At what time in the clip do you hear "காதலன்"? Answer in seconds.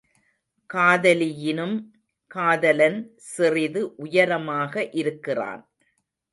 2.31-2.99